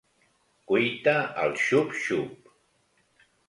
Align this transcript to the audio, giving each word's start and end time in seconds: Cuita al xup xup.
Cuita 0.71 1.13
al 1.43 1.55
xup 1.67 1.95
xup. 2.07 2.53